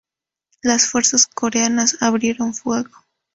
[0.63, 2.89] Las fuerzas coreanas abrieron fuego.